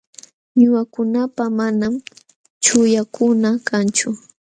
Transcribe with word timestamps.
Ñuqakunapa 0.59 1.43
manam 1.57 1.93
chuqllakuna 2.63 3.49
kanchu. 3.67 4.09